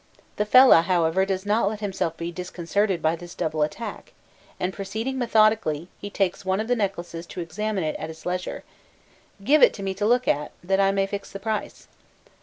The 0.37 0.47
fellah, 0.47 0.81
however, 0.81 1.27
does 1.27 1.45
not 1.45 1.69
let 1.69 1.79
himself 1.79 2.17
be 2.17 2.31
disconcerted 2.31 3.03
by 3.03 3.15
this 3.15 3.35
double 3.35 3.61
attack, 3.61 4.13
and 4.59 4.73
proceeding 4.73 5.19
methodically, 5.19 5.89
he 5.99 6.09
takes 6.09 6.43
one 6.43 6.59
of 6.59 6.67
the 6.67 6.75
necklaces 6.75 7.27
to 7.27 7.39
examine 7.39 7.83
it 7.83 7.95
at 7.99 8.09
his 8.09 8.25
leisure: 8.25 8.63
"Give 9.43 9.61
it 9.61 9.75
to 9.75 9.83
me 9.83 9.93
to 9.93 10.07
look 10.07 10.27
at, 10.27 10.53
that 10.63 10.79
I 10.79 10.89
may 10.91 11.05
fix 11.05 11.31
the 11.31 11.39
price." 11.39 11.87